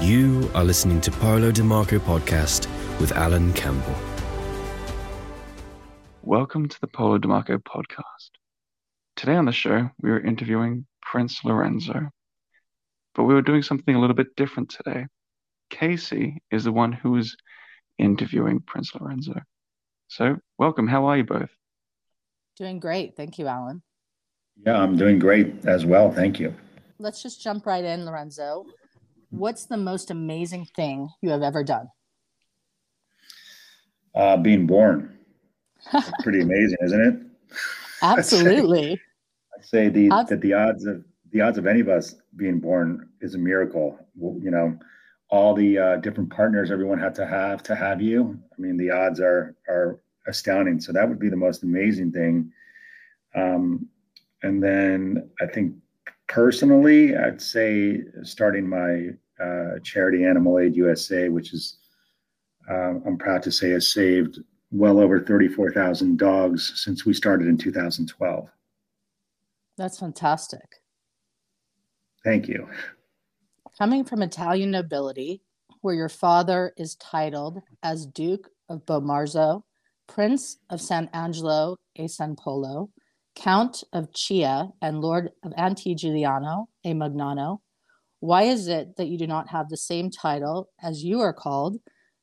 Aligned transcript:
You 0.00 0.50
are 0.54 0.62
listening 0.62 1.00
to 1.00 1.10
Paolo 1.10 1.50
DiMarco 1.50 1.98
podcast 1.98 2.68
with 3.00 3.12
Alan 3.12 3.54
Campbell. 3.54 3.94
Welcome 6.22 6.68
to 6.68 6.80
the 6.82 6.86
Paolo 6.86 7.16
DiMarco 7.16 7.56
podcast. 7.62 8.28
Today 9.16 9.36
on 9.36 9.46
the 9.46 9.52
show, 9.52 9.88
we 10.02 10.10
are 10.10 10.20
interviewing 10.20 10.86
Prince 11.00 11.42
Lorenzo. 11.44 12.10
But 13.14 13.24
we 13.24 13.32
were 13.32 13.40
doing 13.40 13.62
something 13.62 13.94
a 13.94 13.98
little 13.98 14.14
bit 14.14 14.36
different 14.36 14.68
today. 14.68 15.06
Casey 15.70 16.42
is 16.50 16.64
the 16.64 16.72
one 16.72 16.92
who 16.92 17.16
is 17.16 17.34
interviewing 17.98 18.60
Prince 18.66 18.94
Lorenzo. 18.94 19.40
So, 20.08 20.36
welcome. 20.58 20.86
How 20.86 21.06
are 21.06 21.16
you 21.16 21.24
both? 21.24 21.50
Doing 22.58 22.80
great. 22.80 23.16
Thank 23.16 23.38
you, 23.38 23.46
Alan. 23.46 23.82
Yeah, 24.66 24.76
I'm 24.78 24.98
doing 24.98 25.18
great 25.18 25.64
as 25.64 25.86
well. 25.86 26.12
Thank 26.12 26.38
you. 26.38 26.54
Let's 26.98 27.22
just 27.22 27.42
jump 27.42 27.64
right 27.64 27.84
in, 27.84 28.04
Lorenzo. 28.04 28.66
What's 29.36 29.66
the 29.66 29.76
most 29.76 30.10
amazing 30.10 30.66
thing 30.74 31.10
you 31.20 31.30
have 31.30 31.42
ever 31.42 31.62
done? 31.62 31.88
Uh, 34.14 34.38
being 34.38 34.66
born. 34.66 35.18
pretty 36.22 36.40
amazing, 36.40 36.78
isn't 36.82 37.00
it? 37.00 37.56
Absolutely. 38.02 38.92
I'd 38.92 39.64
say, 39.64 39.86
say 39.86 39.88
the 39.90 40.10
I've... 40.10 40.28
that 40.28 40.40
the 40.40 40.54
odds 40.54 40.86
of 40.86 41.04
the 41.32 41.40
odds 41.42 41.58
of 41.58 41.66
any 41.66 41.80
of 41.80 41.88
us 41.88 42.14
being 42.36 42.60
born 42.60 43.10
is 43.20 43.34
a 43.34 43.38
miracle. 43.38 43.98
You 44.18 44.50
know, 44.50 44.78
all 45.28 45.54
the 45.54 45.78
uh, 45.78 45.96
different 45.96 46.30
partners 46.30 46.70
everyone 46.70 46.98
had 46.98 47.14
to 47.16 47.26
have 47.26 47.62
to 47.64 47.74
have 47.74 48.00
you. 48.00 48.38
I 48.56 48.60
mean, 48.60 48.76
the 48.76 48.90
odds 48.90 49.20
are 49.20 49.54
are 49.68 50.00
astounding. 50.26 50.80
So 50.80 50.92
that 50.92 51.08
would 51.08 51.18
be 51.18 51.28
the 51.28 51.36
most 51.36 51.62
amazing 51.62 52.10
thing. 52.12 52.50
Um, 53.34 53.88
and 54.42 54.62
then 54.62 55.28
I 55.40 55.46
think 55.46 55.74
personally, 56.26 57.16
I'd 57.16 57.40
say 57.40 58.02
starting 58.22 58.68
my 58.68 59.10
uh, 59.40 59.78
charity 59.82 60.24
Animal 60.24 60.58
Aid 60.58 60.76
USA, 60.76 61.28
which 61.28 61.52
is 61.52 61.78
uh, 62.68 62.94
I'm 63.06 63.18
proud 63.18 63.42
to 63.44 63.52
say 63.52 63.70
has 63.70 63.92
saved 63.92 64.40
well 64.72 64.98
over 64.98 65.20
34,000 65.20 66.18
dogs 66.18 66.72
since 66.76 67.06
we 67.06 67.14
started 67.14 67.46
in 67.46 67.56
2012. 67.56 68.48
That's 69.78 69.98
fantastic. 69.98 70.80
Thank 72.24 72.48
you. 72.48 72.68
Coming 73.78 74.04
from 74.04 74.22
Italian 74.22 74.70
nobility, 74.70 75.42
where 75.82 75.94
your 75.94 76.08
father 76.08 76.72
is 76.76 76.96
titled 76.96 77.60
as 77.82 78.06
Duke 78.06 78.48
of 78.68 78.84
Bomarzo, 78.86 79.62
Prince 80.08 80.58
of 80.70 80.80
San 80.80 81.08
Angelo 81.12 81.76
e 81.94 82.08
San 82.08 82.34
Polo, 82.34 82.90
Count 83.36 83.84
of 83.92 84.12
Chia, 84.12 84.70
and 84.80 85.00
Lord 85.00 85.30
of 85.44 85.52
Antigiuliano 85.52 86.66
e 86.84 86.92
Magnano, 86.94 87.60
why 88.20 88.44
is 88.44 88.68
it 88.68 88.96
that 88.96 89.08
you 89.08 89.18
do 89.18 89.26
not 89.26 89.48
have 89.48 89.68
the 89.68 89.76
same 89.76 90.10
title 90.10 90.70
as 90.82 91.04
you 91.04 91.20
are 91.20 91.32
called, 91.32 91.78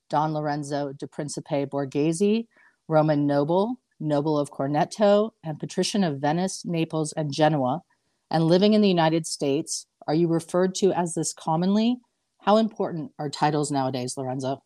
Don 0.09 0.33
Lorenzo 0.33 0.93
dei 0.93 1.07
Principi 1.07 1.67
Borghese, 1.67 2.47
Roman 2.87 3.25
noble, 3.25 3.79
noble 3.99 4.37
of 4.37 4.51
Corneto, 4.51 5.31
and 5.43 5.59
patrician 5.59 6.03
of 6.03 6.19
Venice, 6.19 6.65
Naples, 6.65 7.13
and 7.13 7.31
Genoa, 7.31 7.81
and 8.29 8.45
living 8.45 8.73
in 8.73 8.81
the 8.81 8.89
United 8.89 9.25
States, 9.25 9.85
are 10.07 10.15
you 10.15 10.27
referred 10.27 10.75
to 10.75 10.91
as 10.91 11.13
this 11.13 11.33
commonly? 11.33 11.97
How 12.39 12.57
important 12.57 13.11
are 13.19 13.29
titles 13.29 13.71
nowadays, 13.71 14.17
Lorenzo? 14.17 14.61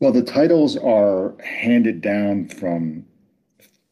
Well, 0.00 0.10
the 0.10 0.22
titles 0.22 0.76
are 0.76 1.36
handed 1.40 2.00
down 2.00 2.48
from 2.48 3.06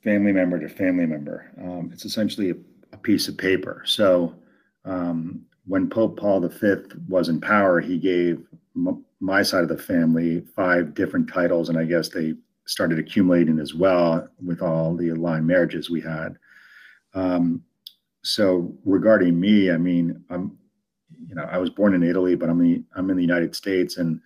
family 0.02 0.32
member 0.32 0.58
to 0.58 0.68
family 0.68 1.06
member. 1.06 1.52
Um, 1.62 1.90
it's 1.92 2.04
essentially 2.04 2.50
a, 2.50 2.54
a, 2.92 2.96
piece 2.96 3.28
of 3.28 3.36
paper. 3.36 3.82
So 3.86 4.34
um, 4.84 5.46
when 5.70 5.88
Pope 5.88 6.18
Paul 6.18 6.40
V 6.40 6.74
was 7.08 7.28
in 7.28 7.40
power, 7.40 7.80
he 7.80 7.96
gave 7.96 8.44
m- 8.74 9.04
my 9.20 9.40
side 9.40 9.62
of 9.62 9.68
the 9.68 9.78
family 9.78 10.40
five 10.56 10.94
different 10.94 11.32
titles, 11.32 11.68
and 11.68 11.78
I 11.78 11.84
guess 11.84 12.08
they 12.08 12.34
started 12.66 12.98
accumulating 12.98 13.60
as 13.60 13.72
well 13.72 14.28
with 14.44 14.62
all 14.62 14.96
the 14.96 15.10
aligned 15.10 15.46
marriages 15.46 15.88
we 15.88 16.00
had. 16.00 16.36
Um, 17.14 17.62
so 18.24 18.74
regarding 18.84 19.38
me, 19.38 19.70
I 19.70 19.76
mean, 19.76 20.24
I'm, 20.28 20.58
you 21.28 21.36
know, 21.36 21.44
I 21.44 21.58
was 21.58 21.70
born 21.70 21.94
in 21.94 22.02
Italy, 22.02 22.34
but 22.34 22.50
I'm 22.50 22.58
the, 22.58 22.82
I'm 22.96 23.08
in 23.08 23.16
the 23.16 23.22
United 23.22 23.54
States, 23.54 23.96
and 23.96 24.20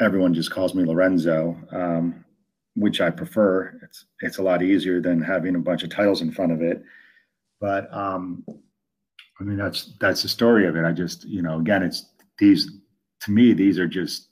everyone 0.00 0.32
just 0.32 0.52
calls 0.52 0.76
me 0.76 0.84
Lorenzo, 0.84 1.56
um, 1.72 2.24
which 2.76 3.00
I 3.00 3.10
prefer. 3.10 3.80
It's 3.82 4.04
it's 4.20 4.38
a 4.38 4.44
lot 4.44 4.62
easier 4.62 5.00
than 5.00 5.20
having 5.20 5.56
a 5.56 5.58
bunch 5.58 5.82
of 5.82 5.90
titles 5.90 6.22
in 6.22 6.30
front 6.30 6.52
of 6.52 6.62
it. 6.62 6.84
But 7.60 7.92
um, 7.92 8.44
I 9.40 9.42
mean, 9.42 9.56
that's 9.56 9.94
that's 9.98 10.22
the 10.22 10.28
story 10.28 10.66
of 10.66 10.76
it. 10.76 10.84
I 10.84 10.92
just, 10.92 11.24
you 11.24 11.40
know, 11.40 11.58
again, 11.58 11.82
it's 11.82 12.06
these 12.38 12.70
to 13.20 13.30
me, 13.30 13.52
these 13.54 13.78
are 13.78 13.88
just 13.88 14.28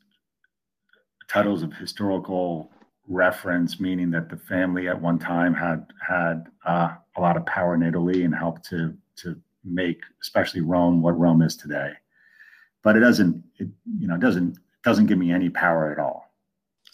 titles 1.28 1.62
of 1.62 1.72
historical 1.72 2.70
reference, 3.06 3.80
meaning 3.80 4.10
that 4.10 4.28
the 4.28 4.36
family 4.36 4.88
at 4.88 5.00
one 5.00 5.18
time 5.18 5.54
had 5.54 5.86
had 6.06 6.48
uh, 6.66 6.90
a 7.16 7.20
lot 7.20 7.36
of 7.36 7.46
power 7.46 7.74
in 7.74 7.82
Italy 7.82 8.24
and 8.24 8.34
helped 8.34 8.68
to 8.68 8.94
to 9.16 9.40
make, 9.64 10.00
especially 10.22 10.60
Rome, 10.60 11.02
what 11.02 11.18
Rome 11.18 11.42
is 11.42 11.56
today. 11.56 11.92
But 12.82 12.96
it 12.96 13.00
doesn't, 13.00 13.42
it 13.56 13.68
you 13.98 14.06
know, 14.06 14.18
doesn't 14.18 14.58
doesn't 14.84 15.06
give 15.06 15.18
me 15.18 15.32
any 15.32 15.48
power 15.48 15.90
at 15.90 15.98
all. 15.98 16.30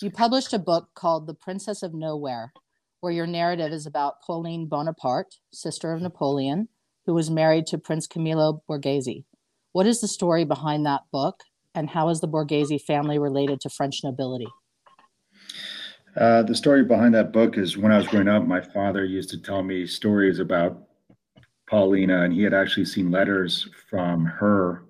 You 0.00 0.10
published 0.10 0.52
a 0.52 0.58
book 0.58 0.90
called 0.94 1.26
The 1.26 1.34
Princess 1.34 1.82
of 1.82 1.94
Nowhere, 1.94 2.52
where 3.00 3.12
your 3.12 3.26
narrative 3.26 3.72
is 3.72 3.86
about 3.86 4.22
Pauline 4.22 4.66
Bonaparte, 4.66 5.36
sister 5.52 5.92
of 5.92 6.02
Napoleon, 6.02 6.68
who 7.06 7.14
was 7.14 7.30
married 7.30 7.66
to 7.66 7.78
Prince 7.78 8.06
Camillo 8.06 8.62
Borghese. 8.68 9.24
What 9.72 9.86
is 9.86 10.00
the 10.00 10.08
story 10.08 10.44
behind 10.44 10.86
that 10.86 11.02
book, 11.12 11.40
and 11.74 11.90
how 11.90 12.08
is 12.08 12.20
the 12.20 12.28
Borghese 12.28 12.80
family 12.82 13.18
related 13.18 13.60
to 13.62 13.70
French 13.70 14.02
nobility? 14.04 14.48
Uh, 16.16 16.42
the 16.42 16.54
story 16.54 16.84
behind 16.84 17.14
that 17.14 17.32
book 17.32 17.58
is 17.58 17.76
when 17.76 17.90
I 17.90 17.96
was 17.96 18.06
growing 18.06 18.28
up, 18.28 18.46
my 18.46 18.60
father 18.60 19.04
used 19.04 19.30
to 19.30 19.38
tell 19.38 19.62
me 19.62 19.86
stories 19.86 20.38
about 20.38 20.80
Paulina, 21.68 22.22
and 22.22 22.32
he 22.32 22.42
had 22.42 22.54
actually 22.54 22.84
seen 22.84 23.10
letters 23.10 23.68
from 23.90 24.24
her 24.24 24.84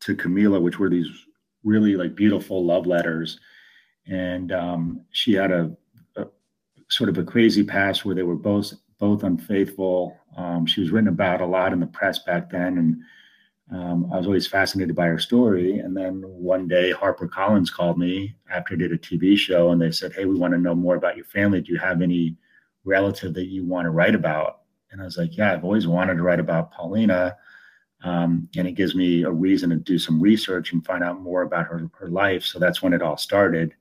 to 0.00 0.16
Camillo, 0.16 0.60
which 0.60 0.78
were 0.78 0.90
these 0.90 1.08
really 1.62 1.96
like 1.96 2.14
beautiful 2.14 2.64
love 2.64 2.86
letters. 2.86 3.38
And 4.06 4.52
um, 4.52 5.04
she 5.12 5.32
had 5.32 5.50
a, 5.50 5.76
a, 6.16 6.26
sort 6.88 7.08
of 7.08 7.18
a 7.18 7.24
crazy 7.24 7.62
past 7.62 8.04
where 8.04 8.14
they 8.14 8.22
were 8.22 8.36
both 8.36 8.74
both 8.98 9.22
unfaithful. 9.22 10.16
Um, 10.36 10.66
she 10.66 10.80
was 10.80 10.90
written 10.90 11.08
about 11.08 11.40
a 11.40 11.46
lot 11.46 11.72
in 11.72 11.80
the 11.80 11.86
press 11.86 12.18
back 12.18 12.50
then, 12.50 12.78
and 12.78 12.96
um, 13.70 14.10
I 14.12 14.18
was 14.18 14.26
always 14.26 14.46
fascinated 14.46 14.94
by 14.94 15.06
her 15.06 15.18
story. 15.18 15.78
And 15.78 15.96
then 15.96 16.22
one 16.22 16.68
day, 16.68 16.92
Harper 16.92 17.28
Collins 17.28 17.70
called 17.70 17.98
me 17.98 18.34
after 18.50 18.74
I 18.74 18.76
did 18.78 18.92
a 18.92 18.98
TV 18.98 19.36
show, 19.36 19.70
and 19.70 19.80
they 19.80 19.90
said, 19.90 20.12
"Hey, 20.12 20.24
we 20.24 20.36
want 20.36 20.52
to 20.54 20.60
know 20.60 20.74
more 20.74 20.96
about 20.96 21.16
your 21.16 21.26
family. 21.26 21.60
Do 21.60 21.72
you 21.72 21.78
have 21.78 22.02
any 22.02 22.36
relative 22.84 23.34
that 23.34 23.46
you 23.46 23.64
want 23.64 23.86
to 23.86 23.90
write 23.90 24.14
about?" 24.14 24.60
And 24.90 25.00
I 25.00 25.04
was 25.04 25.16
like, 25.16 25.36
"Yeah, 25.36 25.52
I've 25.52 25.64
always 25.64 25.86
wanted 25.86 26.16
to 26.16 26.22
write 26.22 26.40
about 26.40 26.72
Paulina." 26.72 27.36
Um, 28.04 28.48
and 28.56 28.68
it 28.68 28.72
gives 28.72 28.94
me 28.94 29.22
a 29.22 29.30
reason 29.30 29.70
to 29.70 29.76
do 29.76 29.98
some 29.98 30.20
research 30.20 30.72
and 30.72 30.84
find 30.84 31.02
out 31.02 31.22
more 31.22 31.40
about 31.40 31.66
her, 31.66 31.88
her 31.98 32.08
life. 32.08 32.44
So 32.44 32.58
that's 32.58 32.82
when 32.82 32.92
it 32.92 33.00
all 33.00 33.16
started. 33.16 33.74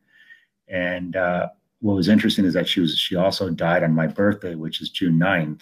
And 0.69 1.17
uh, 1.17 1.49
what 1.81 1.95
was 1.95 2.07
interesting 2.07 2.45
is 2.45 2.53
that 2.53 2.67
she 2.67 2.79
was 2.79 2.97
she 2.97 3.17
also 3.17 3.49
died 3.49 3.83
on 3.83 3.93
my 3.93 4.07
birthday, 4.07 4.55
which 4.55 4.81
is 4.81 4.89
June 4.89 5.19
9th. 5.19 5.61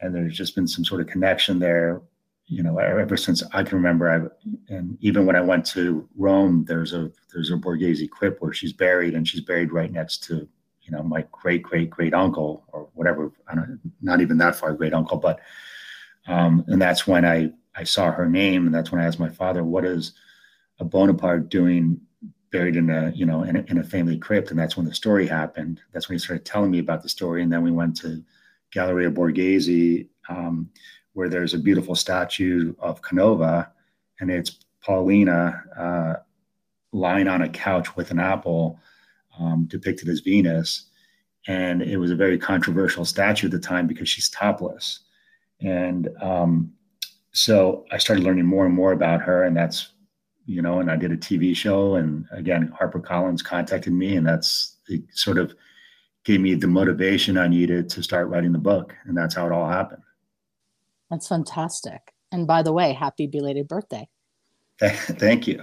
And 0.00 0.14
there's 0.14 0.36
just 0.36 0.54
been 0.54 0.68
some 0.68 0.84
sort 0.84 1.00
of 1.00 1.06
connection 1.06 1.58
there 1.58 2.02
you 2.48 2.62
know, 2.62 2.78
ever 2.78 3.16
since 3.16 3.42
I 3.52 3.64
can 3.64 3.76
remember, 3.76 4.08
I 4.08 4.72
and 4.72 4.96
even 5.00 5.26
when 5.26 5.34
I 5.34 5.40
went 5.40 5.66
to 5.66 6.08
Rome, 6.16 6.64
there's 6.66 6.92
a 6.92 7.10
there's 7.32 7.50
a 7.50 7.54
Borghese 7.54 8.08
crypt 8.08 8.40
where 8.40 8.52
she's 8.52 8.72
buried, 8.72 9.14
and 9.14 9.26
she's 9.26 9.40
buried 9.40 9.72
right 9.72 9.90
next 9.90 10.22
to 10.24 10.48
you 10.82 10.92
know 10.92 11.02
my 11.02 11.26
great 11.32 11.64
great 11.64 11.90
great 11.90 12.14
uncle 12.14 12.64
or 12.68 12.88
whatever. 12.94 13.32
I 13.48 13.56
don't, 13.56 13.80
not 14.00 14.20
even 14.20 14.38
that 14.38 14.54
far 14.54 14.74
great 14.74 14.94
uncle, 14.94 15.18
but 15.18 15.40
um, 16.28 16.64
and 16.68 16.80
that's 16.80 17.04
when 17.06 17.24
I 17.24 17.50
I 17.74 17.82
saw 17.82 18.12
her 18.12 18.28
name, 18.28 18.66
and 18.66 18.74
that's 18.74 18.92
when 18.92 19.00
I 19.00 19.06
asked 19.06 19.18
my 19.18 19.28
father, 19.30 19.64
"What 19.64 19.84
is 19.84 20.12
a 20.78 20.84
Bonaparte 20.84 21.48
doing 21.48 22.00
buried 22.52 22.76
in 22.76 22.90
a 22.90 23.10
you 23.10 23.26
know 23.26 23.42
in 23.42 23.56
a, 23.56 23.60
in 23.62 23.78
a 23.78 23.84
family 23.84 24.18
crypt?" 24.18 24.50
And 24.50 24.58
that's 24.58 24.76
when 24.76 24.86
the 24.86 24.94
story 24.94 25.26
happened. 25.26 25.80
That's 25.92 26.08
when 26.08 26.14
he 26.14 26.20
started 26.20 26.44
telling 26.44 26.70
me 26.70 26.78
about 26.78 27.02
the 27.02 27.08
story, 27.08 27.42
and 27.42 27.52
then 27.52 27.62
we 27.64 27.72
went 27.72 27.96
to 28.02 28.22
Galleria 28.76 29.10
Borghese. 29.10 30.08
Um, 30.28 30.70
where 31.16 31.30
there's 31.30 31.54
a 31.54 31.58
beautiful 31.58 31.94
statue 31.94 32.74
of 32.78 33.00
Canova, 33.00 33.72
and 34.20 34.30
it's 34.30 34.58
Paulina 34.84 35.64
uh, 35.74 36.14
lying 36.92 37.26
on 37.26 37.40
a 37.40 37.48
couch 37.48 37.96
with 37.96 38.10
an 38.10 38.18
apple, 38.18 38.78
um, 39.40 39.64
depicted 39.64 40.10
as 40.10 40.20
Venus. 40.20 40.90
And 41.46 41.80
it 41.80 41.96
was 41.96 42.10
a 42.10 42.16
very 42.16 42.36
controversial 42.36 43.06
statue 43.06 43.46
at 43.46 43.50
the 43.50 43.58
time 43.58 43.86
because 43.86 44.10
she's 44.10 44.28
topless. 44.28 45.00
And 45.62 46.10
um, 46.20 46.70
so 47.32 47.86
I 47.90 47.96
started 47.96 48.22
learning 48.22 48.44
more 48.44 48.66
and 48.66 48.74
more 48.74 48.92
about 48.92 49.22
her, 49.22 49.44
and 49.44 49.56
that's 49.56 49.92
you 50.44 50.60
know, 50.60 50.80
and 50.80 50.90
I 50.90 50.96
did 50.96 51.12
a 51.12 51.16
TV 51.16 51.56
show, 51.56 51.94
and 51.94 52.26
again, 52.30 52.70
HarperCollins 52.78 53.42
contacted 53.42 53.94
me, 53.94 54.16
and 54.16 54.26
that's 54.26 54.76
sort 55.14 55.38
of 55.38 55.54
gave 56.26 56.40
me 56.40 56.54
the 56.56 56.66
motivation 56.66 57.38
I 57.38 57.46
needed 57.46 57.88
to 57.90 58.02
start 58.02 58.28
writing 58.28 58.52
the 58.52 58.58
book, 58.58 58.92
and 59.04 59.16
that's 59.16 59.36
how 59.36 59.46
it 59.46 59.52
all 59.52 59.68
happened. 59.68 60.02
That's 61.08 61.28
fantastic. 61.28 62.12
And 62.32 62.48
by 62.48 62.62
the 62.62 62.72
way, 62.72 62.92
happy 62.92 63.28
belated 63.28 63.68
birthday. 63.68 64.08
Thank 64.80 65.46
you. 65.46 65.62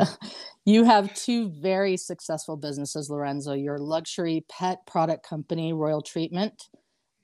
you 0.64 0.84
have 0.84 1.12
two 1.14 1.50
very 1.50 1.98
successful 1.98 2.56
businesses, 2.56 3.10
Lorenzo 3.10 3.52
your 3.52 3.78
luxury 3.78 4.44
pet 4.48 4.78
product 4.86 5.24
company, 5.24 5.74
Royal 5.74 6.00
Treatment, 6.00 6.68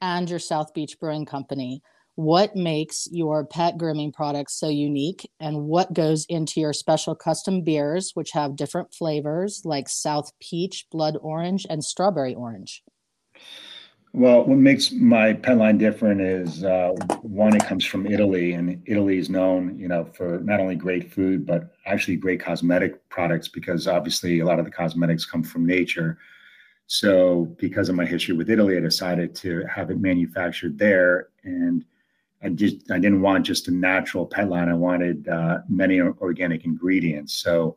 and 0.03 0.29
your 0.29 0.39
South 0.39 0.75
Beach 0.75 1.01
Brewing 1.01 1.25
Company. 1.25 1.83
What 2.17 2.57
makes 2.57 3.09
your 3.13 3.45
pet 3.45 3.77
grooming 3.77 4.11
products 4.11 4.59
so 4.59 4.69
unique, 4.69 5.29
and 5.39 5.65
what 5.65 5.93
goes 5.93 6.25
into 6.31 6.61
your 6.61 6.73
special 6.73 7.15
custom 7.15 7.63
beers, 7.63 8.13
which 8.15 8.33
have 8.33 8.57
different 8.57 8.93
flavors 8.95 9.63
like 9.67 9.89
South 9.89 10.33
Peach, 10.41 10.87
Blood 10.91 11.19
Orange, 11.21 11.67
and 11.69 11.85
Strawberry 11.85 12.35
Orange? 12.35 12.83
Well, 14.15 14.45
what 14.47 14.57
makes 14.57 14.93
my 14.93 15.35
pet 15.35 15.59
line 15.59 15.77
different 15.77 16.23
is 16.23 16.65
uh, 16.65 16.93
one, 17.21 17.55
it 17.55 17.67
comes 17.67 17.85
from 17.85 18.07
Italy, 18.07 18.55
and 18.55 18.83
Italy 18.87 19.19
is 19.19 19.29
known, 19.29 19.79
you 19.79 19.89
know, 19.89 20.07
for 20.07 20.39
not 20.39 20.59
only 20.59 20.75
great 20.75 21.13
food 21.13 21.45
but 21.45 21.75
actually 21.85 22.17
great 22.17 22.41
cosmetic 22.41 23.07
products 23.11 23.47
because 23.47 23.87
obviously 23.87 24.41
a 24.41 24.47
lot 24.47 24.59
of 24.59 24.65
the 24.65 24.71
cosmetics 24.71 25.27
come 25.27 25.43
from 25.43 25.67
nature. 25.67 26.17
So, 26.87 27.55
because 27.59 27.91
of 27.91 27.95
my 27.95 28.07
history 28.07 28.35
with 28.35 28.49
Italy, 28.49 28.79
I 28.79 28.81
decided 28.81 29.35
to 29.35 29.67
have 29.67 29.91
it 29.91 30.01
manufactured 30.01 30.79
there, 30.79 31.29
and 31.45 31.85
I 32.43 32.51
just 32.51 32.91
I 32.91 32.99
didn't 32.99 33.23
want 33.23 33.47
just 33.47 33.69
a 33.69 33.71
natural 33.71 34.27
pet 34.27 34.49
line. 34.49 34.69
I 34.69 34.75
wanted 34.75 35.29
uh, 35.29 35.59
many 35.69 36.01
organic 36.01 36.65
ingredients. 36.65 37.35
So. 37.35 37.77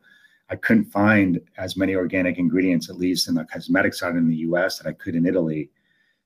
I 0.52 0.56
couldn't 0.56 0.86
find 0.86 1.40
as 1.60 1.78
many 1.78 1.94
organic 1.94 2.40
ingredients, 2.40 2.90
at 2.90 2.98
least 2.98 3.28
in 3.28 3.36
the 3.36 3.46
cosmetic 3.46 3.94
side 3.94 4.16
in 4.16 4.28
the 4.28 4.38
U.S., 4.38 4.80
that 4.80 4.90
I 4.90 4.94
could 4.94 5.14
in 5.14 5.28
Italy. 5.28 5.70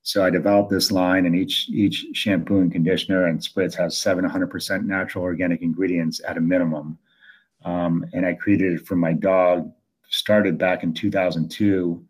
So 0.03 0.23
I 0.23 0.29
developed 0.29 0.69
this 0.69 0.91
line, 0.91 1.25
and 1.25 1.35
each 1.35 1.69
each 1.69 2.07
shampoo 2.13 2.59
and 2.59 2.71
conditioner 2.71 3.27
and 3.27 3.39
spritz 3.39 3.73
has 3.75 3.95
700% 3.95 4.83
natural 4.83 5.23
organic 5.23 5.61
ingredients 5.61 6.19
at 6.27 6.37
a 6.37 6.41
minimum. 6.41 6.97
Um, 7.63 8.05
and 8.11 8.25
I 8.25 8.33
created 8.33 8.73
it 8.73 8.85
for 8.85 8.97
my 8.97 9.13
dog. 9.13 9.71
Started 10.09 10.57
back 10.57 10.83
in 10.83 10.93
2002. 10.93 12.03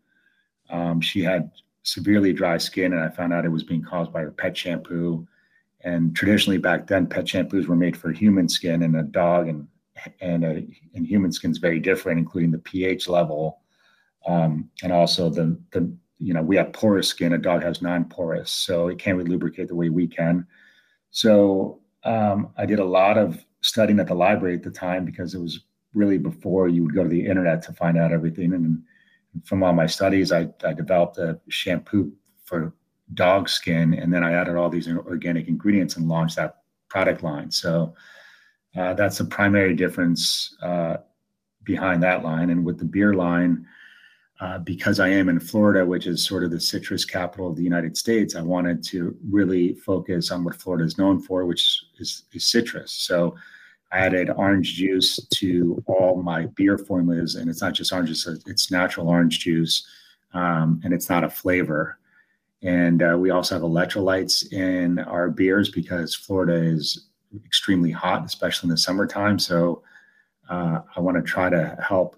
Um, 0.70 1.00
she 1.00 1.22
had 1.22 1.52
severely 1.84 2.32
dry 2.32 2.58
skin, 2.58 2.92
and 2.92 3.02
I 3.02 3.10
found 3.10 3.32
out 3.32 3.44
it 3.44 3.50
was 3.50 3.62
being 3.62 3.82
caused 3.82 4.12
by 4.12 4.22
her 4.22 4.32
pet 4.32 4.56
shampoo. 4.56 5.26
And 5.84 6.16
traditionally, 6.16 6.58
back 6.58 6.86
then, 6.86 7.06
pet 7.06 7.26
shampoos 7.26 7.66
were 7.66 7.76
made 7.76 7.96
for 7.96 8.10
human 8.10 8.48
skin, 8.48 8.82
and 8.82 8.96
a 8.96 9.02
dog 9.02 9.48
and 9.48 9.68
and 10.20 10.44
a 10.44 10.66
and 10.94 11.06
human 11.06 11.30
skin 11.30 11.50
is 11.50 11.58
very 11.58 11.78
different, 11.78 12.18
including 12.18 12.50
the 12.50 12.58
pH 12.58 13.08
level, 13.08 13.60
um, 14.26 14.70
and 14.82 14.92
also 14.92 15.30
the 15.30 15.58
the 15.72 15.94
you 16.18 16.32
know, 16.32 16.42
we 16.42 16.56
have 16.56 16.72
porous 16.72 17.08
skin, 17.08 17.32
a 17.32 17.38
dog 17.38 17.62
has 17.62 17.82
non-porous, 17.82 18.50
so 18.50 18.88
it 18.88 18.98
can't 18.98 19.18
really 19.18 19.30
lubricate 19.30 19.68
the 19.68 19.74
way 19.74 19.90
we 19.90 20.06
can. 20.06 20.46
So 21.10 21.80
um, 22.04 22.50
I 22.56 22.66
did 22.66 22.78
a 22.78 22.84
lot 22.84 23.18
of 23.18 23.44
studying 23.60 24.00
at 24.00 24.06
the 24.06 24.14
library 24.14 24.54
at 24.54 24.62
the 24.62 24.70
time 24.70 25.04
because 25.04 25.34
it 25.34 25.40
was 25.40 25.60
really 25.92 26.18
before 26.18 26.68
you 26.68 26.84
would 26.84 26.94
go 26.94 27.02
to 27.02 27.08
the 27.08 27.26
internet 27.26 27.62
to 27.62 27.72
find 27.72 27.98
out 27.98 28.12
everything. 28.12 28.52
And 28.52 28.82
from 29.44 29.62
all 29.62 29.72
my 29.72 29.86
studies, 29.86 30.32
I, 30.32 30.48
I 30.64 30.72
developed 30.72 31.18
a 31.18 31.38
shampoo 31.48 32.12
for 32.44 32.74
dog 33.12 33.48
skin, 33.48 33.94
and 33.94 34.12
then 34.12 34.24
I 34.24 34.32
added 34.32 34.56
all 34.56 34.70
these 34.70 34.88
organic 34.88 35.48
ingredients 35.48 35.96
and 35.96 36.08
launched 36.08 36.36
that 36.36 36.62
product 36.88 37.22
line. 37.22 37.50
So 37.50 37.94
uh, 38.76 38.94
that's 38.94 39.18
the 39.18 39.24
primary 39.26 39.74
difference 39.74 40.56
uh, 40.62 40.96
behind 41.64 42.02
that 42.02 42.24
line. 42.24 42.50
And 42.50 42.64
with 42.64 42.78
the 42.78 42.84
beer 42.84 43.14
line, 43.14 43.66
uh, 44.40 44.58
because 44.58 44.98
I 44.98 45.08
am 45.08 45.28
in 45.28 45.38
Florida, 45.38 45.86
which 45.86 46.06
is 46.06 46.24
sort 46.24 46.44
of 46.44 46.50
the 46.50 46.60
citrus 46.60 47.04
capital 47.04 47.48
of 47.48 47.56
the 47.56 47.62
United 47.62 47.96
States, 47.96 48.34
I 48.34 48.42
wanted 48.42 48.82
to 48.84 49.16
really 49.30 49.74
focus 49.74 50.30
on 50.30 50.42
what 50.42 50.56
Florida 50.56 50.84
is 50.84 50.98
known 50.98 51.20
for, 51.20 51.44
which 51.44 51.84
is, 51.98 52.24
is 52.32 52.46
citrus. 52.46 52.90
So 52.90 53.36
I 53.92 53.98
added 53.98 54.30
orange 54.30 54.74
juice 54.74 55.24
to 55.36 55.82
all 55.86 56.20
my 56.20 56.46
beer 56.46 56.76
formulas, 56.76 57.36
and 57.36 57.48
it's 57.48 57.62
not 57.62 57.74
just 57.74 57.92
orange 57.92 58.08
juice; 58.08 58.26
it's 58.46 58.70
natural 58.70 59.08
orange 59.08 59.38
juice, 59.38 59.86
um, 60.32 60.80
and 60.82 60.92
it's 60.92 61.08
not 61.08 61.22
a 61.22 61.30
flavor. 61.30 61.98
And 62.62 63.02
uh, 63.02 63.16
we 63.18 63.30
also 63.30 63.54
have 63.54 63.62
electrolytes 63.62 64.52
in 64.52 64.98
our 65.00 65.28
beers 65.28 65.70
because 65.70 66.14
Florida 66.14 66.54
is 66.54 67.08
extremely 67.44 67.90
hot, 67.90 68.24
especially 68.24 68.68
in 68.68 68.70
the 68.70 68.78
summertime. 68.78 69.38
So 69.38 69.82
uh, 70.48 70.80
I 70.96 71.00
want 71.00 71.16
to 71.16 71.22
try 71.22 71.50
to 71.50 71.76
help 71.86 72.16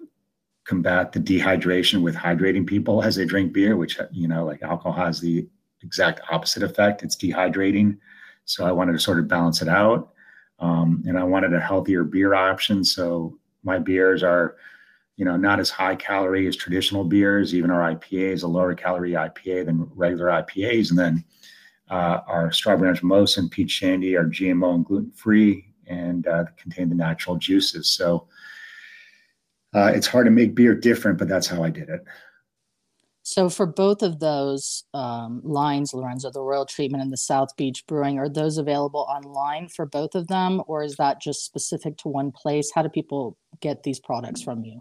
combat 0.65 1.11
the 1.11 1.19
dehydration 1.19 2.01
with 2.01 2.15
hydrating 2.15 2.67
people 2.67 3.01
as 3.01 3.15
they 3.15 3.25
drink 3.25 3.53
beer, 3.53 3.77
which, 3.77 3.97
you 4.11 4.27
know, 4.27 4.45
like 4.45 4.61
alcohol 4.61 4.93
has 4.93 5.19
the 5.19 5.47
exact 5.81 6.21
opposite 6.31 6.63
effect. 6.63 7.03
It's 7.03 7.15
dehydrating. 7.15 7.97
So 8.45 8.65
I 8.65 8.71
wanted 8.71 8.93
to 8.93 8.99
sort 8.99 9.19
of 9.19 9.27
balance 9.27 9.61
it 9.61 9.67
out. 9.67 10.13
Um, 10.59 11.03
and 11.07 11.17
I 11.17 11.23
wanted 11.23 11.53
a 11.53 11.59
healthier 11.59 12.03
beer 12.03 12.33
option. 12.33 12.83
So 12.83 13.37
my 13.63 13.79
beers 13.79 14.23
are, 14.23 14.55
you 15.17 15.25
know, 15.25 15.35
not 15.35 15.59
as 15.59 15.69
high 15.69 15.95
calorie 15.95 16.47
as 16.47 16.55
traditional 16.55 17.03
beers. 17.03 17.53
Even 17.53 17.71
our 17.71 17.93
IPA 17.93 18.33
is 18.33 18.43
a 18.43 18.47
lower 18.47 18.75
calorie 18.75 19.11
IPA 19.11 19.65
than 19.65 19.89
regular 19.95 20.27
IPAs. 20.27 20.91
And 20.91 20.99
then 20.99 21.25
uh, 21.89 22.21
our 22.27 22.51
strawberry 22.51 22.87
orange 22.87 23.01
mimosa 23.01 23.39
and 23.41 23.51
peach 23.51 23.71
shandy 23.71 24.15
are 24.15 24.25
GMO 24.25 24.75
and 24.75 24.85
gluten 24.85 25.11
free 25.11 25.65
and 25.87 26.27
uh, 26.27 26.45
contain 26.55 26.89
the 26.89 26.95
natural 26.95 27.35
juices. 27.35 27.89
So 27.89 28.27
uh, 29.73 29.91
it's 29.93 30.07
hard 30.07 30.25
to 30.25 30.31
make 30.31 30.53
beer 30.53 30.75
different, 30.75 31.17
but 31.17 31.27
that's 31.27 31.47
how 31.47 31.63
I 31.63 31.71
did 31.71 31.89
it. 31.89 32.03
So 33.23 33.49
for 33.49 33.65
both 33.65 34.03
of 34.03 34.19
those 34.19 34.85
um, 34.93 35.41
lines, 35.43 35.93
Lorenzo, 35.93 36.31
the 36.31 36.41
Royal 36.41 36.65
Treatment 36.65 37.03
and 37.03 37.11
the 37.11 37.17
South 37.17 37.49
Beach 37.57 37.83
Brewing, 37.85 38.19
are 38.19 38.29
those 38.29 38.57
available 38.57 39.05
online 39.09 39.67
for 39.67 39.85
both 39.85 40.15
of 40.15 40.27
them, 40.27 40.61
or 40.67 40.81
is 40.81 40.95
that 40.95 41.21
just 41.21 41.43
specific 41.43 41.97
to 41.97 42.07
one 42.07 42.31
place? 42.31 42.71
How 42.73 42.83
do 42.83 42.89
people 42.89 43.37
get 43.59 43.83
these 43.83 43.99
products 43.99 44.41
from 44.41 44.63
you? 44.63 44.79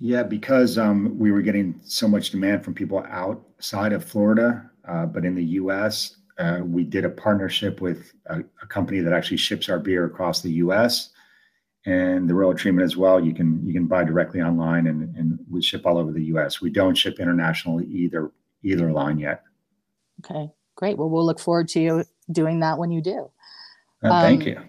Yeah, 0.00 0.22
because 0.22 0.78
um, 0.78 1.18
we 1.18 1.32
were 1.32 1.42
getting 1.42 1.80
so 1.84 2.06
much 2.06 2.30
demand 2.30 2.64
from 2.64 2.74
people 2.74 3.04
outside 3.08 3.92
of 3.92 4.04
Florida, 4.04 4.70
uh, 4.86 5.06
but 5.06 5.24
in 5.24 5.34
the 5.34 5.44
U.S., 5.44 6.16
uh, 6.38 6.60
we 6.62 6.84
did 6.84 7.04
a 7.04 7.10
partnership 7.10 7.80
with 7.80 8.12
a, 8.26 8.40
a, 8.62 8.66
company 8.68 9.00
that 9.00 9.12
actually 9.12 9.38
ships 9.38 9.68
our 9.68 9.80
beer 9.80 10.04
across 10.04 10.40
the 10.40 10.52
U.S 10.52 11.10
and 11.88 12.28
the 12.28 12.34
royal 12.34 12.54
treatment 12.54 12.84
as 12.84 12.96
well 12.96 13.24
you 13.24 13.32
can 13.32 13.64
you 13.66 13.72
can 13.72 13.86
buy 13.86 14.04
directly 14.04 14.40
online 14.40 14.86
and, 14.86 15.16
and 15.16 15.38
we 15.50 15.62
ship 15.62 15.86
all 15.86 15.96
over 15.96 16.12
the 16.12 16.22
us 16.22 16.60
we 16.60 16.70
don't 16.70 16.96
ship 16.96 17.18
internationally 17.18 17.86
either 17.86 18.30
either 18.62 18.92
line 18.92 19.18
yet. 19.18 19.42
Okay 20.24 20.50
great. 20.76 20.98
Well 20.98 21.08
we'll 21.08 21.24
look 21.24 21.40
forward 21.40 21.68
to 21.68 21.80
you 21.80 22.04
doing 22.30 22.60
that 22.60 22.78
when 22.78 22.90
you 22.90 23.00
do. 23.00 23.30
Uh, 24.02 24.22
thank 24.22 24.42
um, 24.42 24.48
you. 24.48 24.60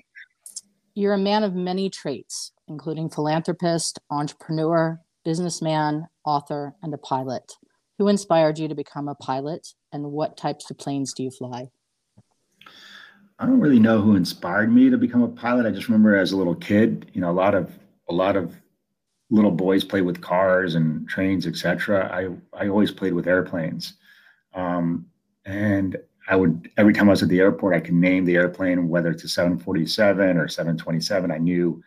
you're 0.95 1.13
a 1.13 1.17
man 1.17 1.43
of 1.43 1.53
many 1.55 1.89
traits 1.89 2.51
including 2.67 3.09
philanthropist 3.09 3.99
entrepreneur 4.09 4.99
businessman 5.23 6.07
author 6.25 6.75
and 6.81 6.93
a 6.93 6.97
pilot 6.97 7.53
who 7.97 8.07
inspired 8.07 8.57
you 8.57 8.67
to 8.67 8.75
become 8.75 9.07
a 9.07 9.15
pilot 9.15 9.67
and 9.91 10.11
what 10.11 10.37
types 10.37 10.69
of 10.71 10.77
planes 10.77 11.13
do 11.13 11.23
you 11.23 11.31
fly 11.31 11.67
I 13.39 13.45
don't 13.45 13.61
really 13.61 13.79
know 13.79 14.01
who 14.01 14.15
inspired 14.15 14.71
me 14.71 14.89
to 14.89 14.97
become 14.97 15.23
a 15.23 15.29
pilot. 15.29 15.65
I 15.65 15.71
just 15.71 15.87
remember 15.87 16.15
as 16.15 16.33
a 16.33 16.37
little 16.37 16.55
kid, 16.55 17.09
you 17.13 17.21
know, 17.21 17.29
a 17.29 17.31
lot 17.31 17.55
of 17.55 17.79
a 18.09 18.13
lot 18.13 18.35
of 18.35 18.53
little 19.29 19.51
boys 19.51 19.83
play 19.83 20.01
with 20.01 20.19
cars 20.19 20.75
and 20.75 21.07
trains, 21.07 21.47
etc. 21.47 22.09
I 22.11 22.35
I 22.57 22.67
always 22.67 22.91
played 22.91 23.13
with 23.13 23.27
airplanes, 23.27 23.93
um, 24.53 25.05
and 25.45 25.95
I 26.27 26.35
would 26.35 26.69
every 26.75 26.93
time 26.93 27.07
I 27.07 27.11
was 27.11 27.23
at 27.23 27.29
the 27.29 27.39
airport, 27.39 27.75
I 27.75 27.79
could 27.79 27.93
name 27.93 28.25
the 28.25 28.35
airplane, 28.35 28.89
whether 28.89 29.09
it's 29.09 29.23
a 29.23 29.29
747 29.29 30.37
or 30.37 30.49
727. 30.49 31.31
I 31.31 31.37
knew 31.37 31.81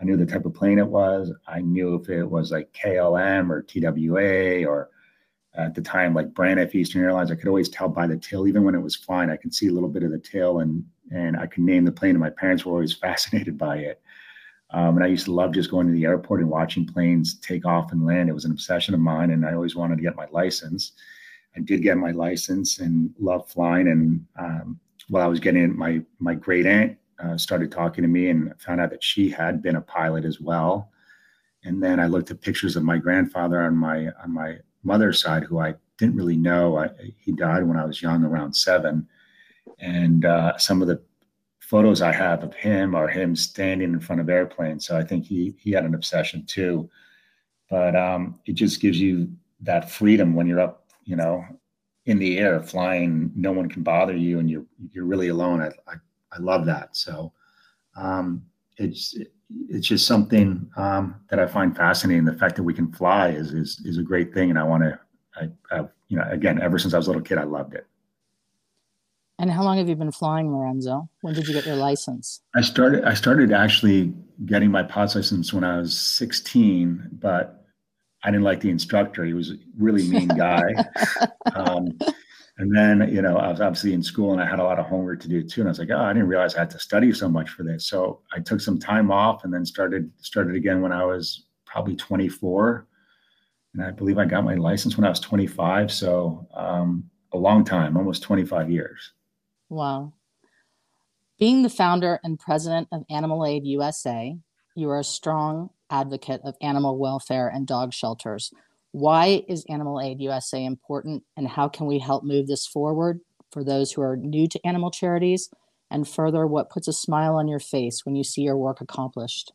I 0.00 0.04
knew 0.04 0.16
the 0.16 0.26
type 0.26 0.44
of 0.44 0.54
plane 0.54 0.78
it 0.78 0.86
was. 0.86 1.32
I 1.46 1.60
knew 1.60 1.96
if 1.96 2.08
it 2.08 2.24
was 2.24 2.52
like 2.52 2.72
KLM 2.72 3.50
or 3.50 3.62
TWA 3.62 4.64
or 4.64 4.90
at 5.54 5.74
the 5.74 5.82
time 5.82 6.14
like 6.14 6.32
Braniff 6.32 6.74
Eastern 6.74 7.02
Airlines. 7.02 7.30
I 7.30 7.34
could 7.34 7.48
always 7.48 7.68
tell 7.68 7.88
by 7.88 8.06
the 8.06 8.16
tail, 8.16 8.46
even 8.46 8.62
when 8.62 8.76
it 8.76 8.80
was 8.80 8.94
flying, 8.94 9.28
I 9.28 9.36
could 9.36 9.52
see 9.52 9.66
a 9.66 9.72
little 9.72 9.88
bit 9.88 10.04
of 10.04 10.12
the 10.12 10.18
tail 10.18 10.60
and 10.60 10.84
and 11.10 11.36
I 11.36 11.46
could 11.46 11.64
name 11.64 11.84
the 11.84 11.92
plane. 11.92 12.10
And 12.10 12.20
my 12.20 12.30
parents 12.30 12.64
were 12.64 12.72
always 12.72 12.94
fascinated 12.98 13.58
by 13.58 13.78
it. 13.78 14.00
Um, 14.70 14.96
and 14.96 15.04
I 15.04 15.08
used 15.08 15.24
to 15.24 15.32
love 15.32 15.52
just 15.52 15.70
going 15.70 15.86
to 15.86 15.92
the 15.92 16.04
airport 16.04 16.40
and 16.40 16.50
watching 16.50 16.86
planes 16.86 17.40
take 17.40 17.64
off 17.64 17.90
and 17.90 18.04
land. 18.04 18.28
It 18.28 18.34
was 18.34 18.44
an 18.44 18.50
obsession 18.50 18.92
of 18.92 19.00
mine, 19.00 19.30
and 19.30 19.46
I 19.46 19.54
always 19.54 19.74
wanted 19.74 19.96
to 19.96 20.02
get 20.02 20.14
my 20.14 20.26
license. 20.30 20.92
I 21.56 21.60
did 21.60 21.82
get 21.82 21.96
my 21.96 22.10
license 22.10 22.78
and 22.78 23.10
loved 23.18 23.50
flying. 23.50 23.88
And 23.88 24.26
um, 24.38 24.78
while 25.08 25.24
I 25.24 25.28
was 25.28 25.40
getting 25.40 25.64
it, 25.64 25.74
my 25.74 26.02
my 26.18 26.34
great 26.34 26.66
aunt 26.66 26.98
uh, 27.22 27.36
started 27.36 27.72
talking 27.72 28.02
to 28.02 28.08
me 28.08 28.30
and 28.30 28.52
found 28.60 28.80
out 28.80 28.90
that 28.90 29.02
she 29.02 29.28
had 29.28 29.62
been 29.62 29.76
a 29.76 29.80
pilot 29.80 30.24
as 30.24 30.40
well. 30.40 30.90
And 31.64 31.82
then 31.82 31.98
I 32.00 32.06
looked 32.06 32.30
at 32.30 32.40
pictures 32.40 32.76
of 32.76 32.84
my 32.84 32.98
grandfather 32.98 33.60
on 33.62 33.76
my 33.76 34.08
on 34.22 34.32
my 34.32 34.58
mother's 34.84 35.20
side, 35.20 35.44
who 35.44 35.58
I 35.58 35.74
didn't 35.98 36.16
really 36.16 36.36
know. 36.36 36.78
I, 36.78 36.90
he 37.18 37.32
died 37.32 37.64
when 37.64 37.76
I 37.76 37.84
was 37.84 38.00
young, 38.00 38.24
around 38.24 38.54
seven 38.54 39.08
and 39.80 40.24
uh, 40.24 40.56
some 40.58 40.82
of 40.82 40.88
the 40.88 41.00
photos 41.60 42.02
I 42.02 42.12
have 42.12 42.42
of 42.42 42.54
him 42.54 42.94
are 42.94 43.08
him 43.08 43.36
standing 43.36 43.92
in 43.92 44.00
front 44.00 44.20
of 44.20 44.28
airplanes. 44.28 44.86
So 44.86 44.96
I 44.96 45.04
think 45.04 45.26
he 45.26 45.54
he 45.58 45.70
had 45.70 45.84
an 45.84 45.94
obsession 45.94 46.44
too. 46.46 46.88
But 47.70 47.94
um, 47.94 48.40
it 48.46 48.54
just 48.54 48.80
gives 48.80 48.98
you 48.98 49.30
that 49.60 49.90
freedom 49.90 50.34
when 50.34 50.46
you're 50.46 50.60
up, 50.60 50.86
you 51.04 51.16
know, 51.16 51.44
in 52.06 52.18
the 52.18 52.38
air 52.38 52.62
flying. 52.62 53.30
No 53.34 53.52
one 53.52 53.68
can 53.68 53.82
bother 53.82 54.16
you, 54.16 54.38
and 54.38 54.50
you're 54.50 54.66
you're 54.92 55.04
really 55.04 55.28
alone. 55.28 55.60
I 55.60 55.68
I, 55.90 55.96
I 56.32 56.38
love 56.38 56.66
that. 56.66 56.96
So 56.96 57.32
um, 57.96 58.44
it's 58.76 59.16
it's 59.68 59.86
just 59.86 60.06
something 60.06 60.70
um, 60.76 61.16
that 61.30 61.38
I 61.38 61.46
find 61.46 61.76
fascinating. 61.76 62.24
The 62.24 62.34
fact 62.34 62.56
that 62.56 62.62
we 62.62 62.74
can 62.74 62.92
fly 62.92 63.30
is 63.30 63.52
is 63.52 63.80
is 63.84 63.98
a 63.98 64.02
great 64.02 64.32
thing, 64.34 64.50
and 64.50 64.58
I 64.58 64.62
want 64.62 64.82
to. 64.84 64.98
I, 65.36 65.48
I, 65.70 65.84
you 66.08 66.16
know, 66.16 66.24
again, 66.30 66.60
ever 66.60 66.78
since 66.78 66.94
I 66.94 66.96
was 66.96 67.06
a 67.06 67.10
little 67.10 67.22
kid, 67.22 67.38
I 67.38 67.44
loved 67.44 67.74
it. 67.74 67.86
And 69.38 69.50
how 69.50 69.62
long 69.62 69.78
have 69.78 69.88
you 69.88 69.94
been 69.94 70.10
flying, 70.10 70.52
Lorenzo? 70.52 71.08
When 71.20 71.32
did 71.32 71.46
you 71.46 71.54
get 71.54 71.64
your 71.64 71.76
license? 71.76 72.40
I 72.56 72.60
started. 72.60 73.04
I 73.04 73.14
started 73.14 73.52
actually 73.52 74.12
getting 74.46 74.70
my 74.70 74.82
pilot's 74.82 75.14
license 75.14 75.52
when 75.52 75.64
I 75.64 75.78
was 75.78 75.98
16, 75.98 77.08
but 77.12 77.64
I 78.24 78.30
didn't 78.30 78.44
like 78.44 78.60
the 78.60 78.70
instructor. 78.70 79.24
He 79.24 79.34
was 79.34 79.50
a 79.50 79.54
really 79.76 80.08
mean 80.08 80.28
guy. 80.28 80.74
um, 81.54 81.96
and 82.58 82.74
then, 82.74 83.08
you 83.12 83.22
know, 83.22 83.36
I 83.36 83.50
was 83.50 83.60
obviously 83.60 83.92
in 83.92 84.02
school 84.02 84.32
and 84.32 84.42
I 84.42 84.46
had 84.46 84.58
a 84.58 84.64
lot 84.64 84.80
of 84.80 84.86
homework 84.86 85.20
to 85.20 85.28
do 85.28 85.44
too. 85.44 85.60
And 85.60 85.68
I 85.68 85.70
was 85.70 85.78
like, 85.78 85.90
oh, 85.90 86.00
I 86.00 86.12
didn't 86.12 86.28
realize 86.28 86.56
I 86.56 86.60
had 86.60 86.70
to 86.70 86.78
study 86.80 87.12
so 87.12 87.28
much 87.28 87.50
for 87.50 87.62
this. 87.62 87.86
So 87.86 88.20
I 88.32 88.40
took 88.40 88.60
some 88.60 88.80
time 88.80 89.12
off 89.12 89.44
and 89.44 89.54
then 89.54 89.64
started 89.64 90.10
started 90.18 90.56
again 90.56 90.82
when 90.82 90.90
I 90.90 91.04
was 91.04 91.44
probably 91.66 91.94
24. 91.94 92.86
And 93.74 93.84
I 93.84 93.92
believe 93.92 94.18
I 94.18 94.24
got 94.24 94.44
my 94.44 94.56
license 94.56 94.96
when 94.96 95.04
I 95.04 95.08
was 95.08 95.20
25. 95.20 95.92
So 95.92 96.48
um, 96.52 97.08
a 97.32 97.38
long 97.38 97.64
time, 97.64 97.96
almost 97.96 98.24
25 98.24 98.70
years. 98.70 99.12
Wow. 99.68 100.12
Being 101.38 101.62
the 101.62 101.70
founder 101.70 102.18
and 102.24 102.40
president 102.40 102.88
of 102.90 103.04
Animal 103.08 103.46
Aid 103.46 103.64
USA, 103.66 104.36
you 104.74 104.90
are 104.90 104.98
a 104.98 105.04
strong 105.04 105.70
advocate 105.90 106.40
of 106.42 106.56
animal 106.60 106.98
welfare 106.98 107.48
and 107.48 107.68
dog 107.68 107.92
shelters. 107.92 108.52
Why 108.92 109.44
is 109.48 109.64
Animal 109.68 110.00
Aid 110.00 110.20
USA 110.20 110.64
important, 110.64 111.22
and 111.36 111.46
how 111.46 111.68
can 111.68 111.86
we 111.86 111.98
help 111.98 112.24
move 112.24 112.46
this 112.46 112.66
forward 112.66 113.20
for 113.52 113.62
those 113.62 113.92
who 113.92 114.02
are 114.02 114.16
new 114.16 114.48
to 114.48 114.66
animal 114.66 114.90
charities? 114.90 115.50
And 115.90 116.06
further, 116.06 116.46
what 116.46 116.70
puts 116.70 116.88
a 116.88 116.92
smile 116.92 117.36
on 117.36 117.48
your 117.48 117.60
face 117.60 118.04
when 118.04 118.14
you 118.14 118.24
see 118.24 118.42
your 118.42 118.56
work 118.56 118.80
accomplished? 118.80 119.52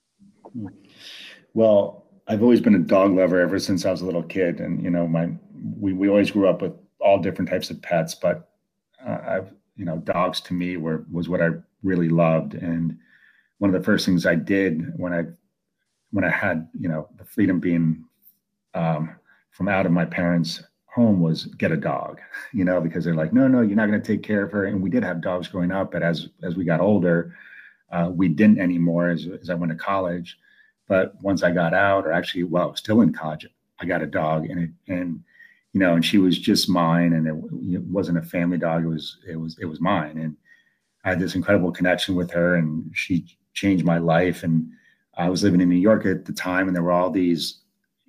Well, 1.54 2.06
I've 2.28 2.42
always 2.42 2.62
been 2.62 2.76
a 2.76 2.80
dog 2.80 3.16
lover 3.16 3.40
ever 3.40 3.60
since 3.60 3.86
I 3.86 3.92
was 3.92 4.02
a 4.02 4.06
little 4.06 4.24
kid, 4.24 4.60
and 4.60 4.84
you 4.84 4.90
know, 4.90 5.08
my 5.08 5.30
we 5.80 5.94
we 5.94 6.10
always 6.10 6.32
grew 6.32 6.48
up 6.48 6.62
with 6.62 6.74
all 7.00 7.20
different 7.20 7.50
types 7.50 7.70
of 7.70 7.82
pets, 7.82 8.16
but 8.16 8.50
uh, 9.06 9.18
I've 9.28 9.54
you 9.76 9.86
know, 9.86 9.98
dogs 9.98 10.40
to 10.42 10.54
me 10.54 10.78
were 10.78 11.06
was 11.12 11.30
what 11.30 11.42
I 11.42 11.50
really 11.82 12.10
loved, 12.10 12.54
and 12.54 12.98
one 13.58 13.74
of 13.74 13.80
the 13.80 13.86
first 13.86 14.06
things 14.06 14.26
I 14.26 14.36
did 14.36 14.98
when 14.98 15.14
I 15.14 15.24
when 16.12 16.24
I 16.24 16.30
had 16.30 16.68
you 16.80 16.88
know 16.88 17.10
the 17.18 17.26
freedom 17.26 17.60
being 17.60 18.06
um, 18.74 19.16
from 19.54 19.70
out 19.70 19.86
of 19.86 19.92
my 19.92 20.04
parents' 20.04 20.62
home 20.94 21.22
was 21.22 21.46
get 21.46 21.72
a 21.72 21.78
dog, 21.78 22.20
you 22.54 22.66
know, 22.66 22.82
because 22.82 23.06
they're 23.06 23.16
like, 23.16 23.34
no, 23.34 23.48
no, 23.48 23.62
you're 23.62 23.78
not 23.78 23.88
going 23.88 24.02
to 24.02 24.06
take 24.06 24.24
care 24.24 24.44
of 24.44 24.52
her. 24.52 24.66
And 24.66 24.82
we 24.82 24.90
did 24.90 25.04
have 25.04 25.22
dogs 25.22 25.48
growing 25.48 25.72
up, 25.72 25.92
but 25.92 26.04
as 26.04 26.30
as 26.44 26.56
we 26.56 26.66
got 26.66 26.82
older, 26.82 27.36
uh, 27.92 28.10
we 28.12 28.28
didn't 28.28 28.60
anymore 28.60 29.10
as, 29.10 29.28
as 29.42 29.50
I 29.50 29.56
went 29.56 29.72
to 29.72 29.78
college. 29.78 30.38
But 30.88 31.14
once 31.22 31.44
I 31.44 31.52
got 31.52 31.74
out, 31.74 32.06
or 32.06 32.12
actually, 32.12 32.44
well, 32.44 32.76
still 32.76 33.02
in 33.02 33.14
college, 33.14 33.48
I 33.80 33.86
got 33.86 34.02
a 34.02 34.08
dog, 34.08 34.50
and 34.50 34.60
it 34.64 34.70
and 34.88 35.24
you 35.72 35.80
know, 35.80 35.94
and 35.94 36.06
she 36.06 36.18
was 36.18 36.38
just 36.38 36.70
mine, 36.70 37.14
and 37.14 37.28
it, 37.28 37.76
it 37.76 37.82
wasn't 37.84 38.18
a 38.18 38.22
family 38.22 38.58
dog. 38.58 38.84
It 38.84 38.88
was 38.88 39.18
it 39.28 39.36
was 39.38 39.58
it 39.60 39.66
was 39.66 39.80
mine, 39.80 40.18
and 40.18 40.36
I 41.06 41.10
had 41.10 41.20
this 41.20 41.36
incredible 41.36 41.72
connection 41.72 42.16
with 42.16 42.32
her, 42.32 42.56
and 42.56 42.92
she 42.94 43.26
changed 43.54 43.86
my 43.86 43.98
life. 43.98 44.44
And 44.44 44.68
I 45.16 45.30
was 45.30 45.44
living 45.44 45.62
in 45.62 45.70
New 45.70 45.76
York 45.76 46.06
at 46.06 46.26
the 46.26 46.34
time, 46.34 46.68
and 46.68 46.76
there 46.76 46.84
were 46.84 46.92
all 46.92 47.10
these 47.10 47.63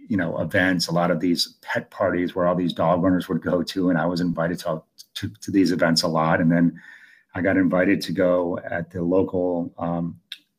you 0.09 0.17
know 0.17 0.39
events 0.41 0.89
a 0.89 0.93
lot 0.93 1.11
of 1.11 1.21
these 1.21 1.55
pet 1.63 1.91
parties 1.91 2.35
where 2.35 2.47
all 2.47 2.55
these 2.55 2.73
dog 2.73 3.05
owners 3.05 3.29
would 3.29 3.43
go 3.43 3.63
to 3.63 3.91
and 3.91 3.99
i 3.99 4.07
was 4.07 4.21
invited 4.21 4.59
to, 4.59 4.83
to, 5.15 5.29
to 5.41 5.51
these 5.51 5.73
events 5.73 6.03
a 6.03 6.09
lot. 6.09 6.41
And 6.41 6.51
then 6.51 6.81
i 7.35 7.41
got 7.41 7.57
invited 7.57 8.01
to 8.03 8.13
go 8.13 8.59
at 8.71 8.91
the 8.91 9.03
local 9.03 9.73
um, 9.79 10.19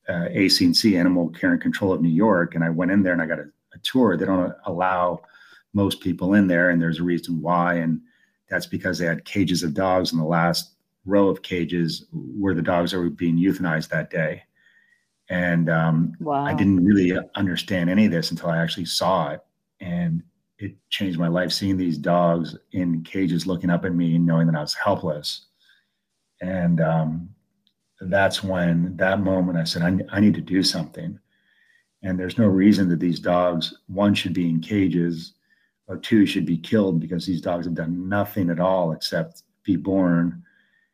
uh, 0.09 0.27
ac&c 0.29 0.97
animal 0.97 1.29
care 1.29 1.51
and 1.51 1.61
control 1.61 1.93
of 1.93 2.01
new 2.01 2.09
york 2.09 2.55
and 2.55 2.63
i 2.63 2.69
went 2.69 2.91
in 2.91 3.03
there 3.03 3.13
and 3.13 3.21
i 3.21 3.25
got 3.25 3.39
a, 3.39 3.49
a 3.73 3.77
tour. 3.83 4.17
They 4.17 4.25
don't 4.25 4.53
allow 4.65 5.21
most 5.73 6.01
people 6.01 6.33
in 6.35 6.47
there 6.47 6.69
and 6.69 6.81
there's 6.81 6.99
a 6.99 7.03
reason 7.03 7.41
why 7.41 7.75
and 7.75 8.01
that's 8.49 8.67
because 8.67 8.97
they 8.97 9.05
had 9.05 9.25
cages 9.25 9.63
of 9.63 9.73
dogs 9.73 10.11
in 10.11 10.19
the 10.19 10.25
last 10.25 10.75
row 11.05 11.27
of 11.27 11.41
cages 11.41 12.05
where 12.11 12.53
the 12.53 12.61
dogs 12.61 12.93
are 12.93 13.09
being 13.09 13.37
euthanized 13.37 13.89
that 13.89 14.09
day 14.09 14.43
and 15.29 15.69
um, 15.69 16.13
wow. 16.19 16.45
I 16.45 16.53
didn't 16.53 16.85
really 16.85 17.17
understand 17.35 17.89
any 17.89 18.05
of 18.05 18.11
this 18.11 18.31
until 18.31 18.49
I 18.49 18.57
actually 18.57 18.85
saw 18.85 19.31
it. 19.31 19.41
And 19.79 20.23
it 20.57 20.75
changed 20.89 21.19
my 21.19 21.27
life 21.27 21.51
seeing 21.51 21.77
these 21.77 21.97
dogs 21.97 22.55
in 22.71 23.03
cages 23.03 23.47
looking 23.47 23.69
up 23.69 23.85
at 23.85 23.93
me 23.93 24.15
and 24.15 24.25
knowing 24.25 24.47
that 24.47 24.55
I 24.55 24.61
was 24.61 24.73
helpless. 24.73 25.47
And 26.41 26.79
um, 26.79 27.29
that's 28.01 28.43
when 28.43 28.95
that 28.97 29.21
moment 29.21 29.57
I 29.57 29.63
said, 29.63 29.81
I, 29.81 30.15
I 30.15 30.19
need 30.19 30.35
to 30.35 30.41
do 30.41 30.63
something. 30.63 31.19
And 32.03 32.19
there's 32.19 32.37
no 32.37 32.45
reason 32.45 32.87
that 32.89 32.99
these 32.99 33.19
dogs, 33.19 33.73
one, 33.87 34.13
should 34.13 34.33
be 34.33 34.47
in 34.47 34.61
cages 34.61 35.33
or 35.87 35.97
two, 35.97 36.25
should 36.25 36.45
be 36.45 36.57
killed 36.57 36.99
because 36.99 37.25
these 37.25 37.41
dogs 37.41 37.65
have 37.65 37.73
done 37.73 38.07
nothing 38.07 38.49
at 38.51 38.59
all 38.59 38.91
except 38.91 39.43
be 39.63 39.75
born. 39.75 40.43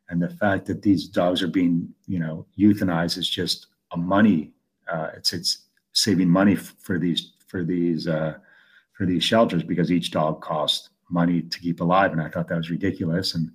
And 0.10 0.22
the 0.22 0.30
fact 0.30 0.66
that 0.68 0.82
these 0.82 1.08
dogs 1.08 1.44
are 1.44 1.48
being, 1.48 1.90
you 2.08 2.20
know, 2.20 2.46
euthanized 2.58 3.18
is 3.18 3.30
just 3.30 3.68
money. 3.98 4.54
Uh, 4.92 5.10
it's 5.16 5.34
it's 5.34 5.66
saving 5.94 6.30
money 6.30 6.56
for 6.56 7.00
these 7.00 7.34
for 7.48 7.64
these 7.64 8.08
uh, 8.08 8.36
for 8.94 9.06
these 9.06 9.24
shelters 9.24 9.64
because 9.64 9.92
each 9.92 10.12
dog 10.12 10.42
costs 10.42 10.90
money 11.10 11.42
to 11.42 11.60
keep 11.60 11.82
alive, 11.82 12.12
and 12.12 12.22
I 12.22 12.30
thought 12.30 12.48
that 12.48 12.58
was 12.58 12.70
ridiculous. 12.70 13.36
And 13.36 13.52